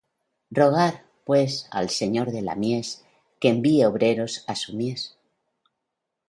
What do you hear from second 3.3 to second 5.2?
que envíe obreros á su mies.